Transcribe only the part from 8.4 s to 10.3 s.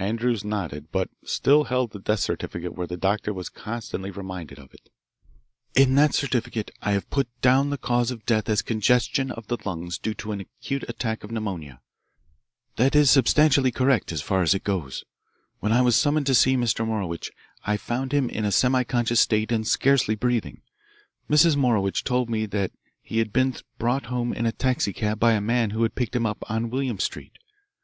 as congestion of the lungs due